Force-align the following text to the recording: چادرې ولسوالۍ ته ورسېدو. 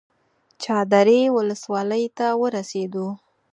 چادرې 0.63 1.21
ولسوالۍ 1.35 2.05
ته 2.17 2.27
ورسېدو. 2.41 3.07